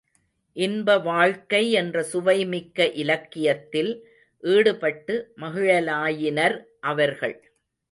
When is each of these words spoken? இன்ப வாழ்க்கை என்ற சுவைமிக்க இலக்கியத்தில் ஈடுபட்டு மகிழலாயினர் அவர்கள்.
இன்ப 0.55 0.95
வாழ்க்கை 0.99 1.71
என்ற 1.71 2.03
சுவைமிக்க 2.03 2.87
இலக்கியத்தில் 2.93 3.91
ஈடுபட்டு 4.43 5.15
மகிழலாயினர் 5.41 6.57
அவர்கள். 6.79 7.37